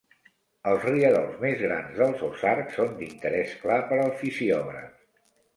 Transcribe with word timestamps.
Els 0.71 0.85
rierols 0.91 1.35
més 1.43 1.61
grans 1.67 1.99
dels 1.99 2.25
Ozarks 2.29 2.79
són 2.81 2.97
d'interès 3.03 3.55
clar 3.67 3.79
per 3.93 4.03
al 4.07 4.13
fisiògraf. 4.23 4.93